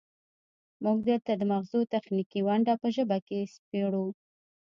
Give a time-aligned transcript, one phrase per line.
[0.83, 4.05] موږ دلته د مغزو تخنیکي ونډه په ژبه کې سپړو